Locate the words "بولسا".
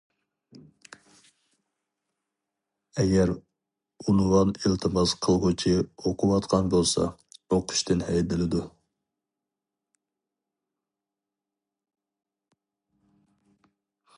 6.73-7.07